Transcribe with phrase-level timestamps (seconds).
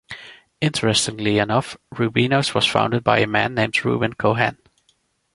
[0.61, 4.57] Interestingly enough, Rubino's was founded by a man named Rubin Cohen.